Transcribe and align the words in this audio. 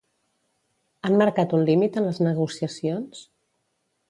Han 1.09 1.19
marcat 1.23 1.53
un 1.59 1.67
límit 1.67 2.01
en 2.03 2.09
les 2.09 2.23
negociacions? 2.29 3.23